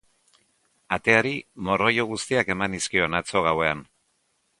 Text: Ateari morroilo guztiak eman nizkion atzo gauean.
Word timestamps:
Ateari 0.95 1.33
morroilo 1.67 2.05
guztiak 2.13 2.49
eman 2.55 2.73
nizkion 2.77 3.19
atzo 3.21 3.45
gauean. 3.49 3.85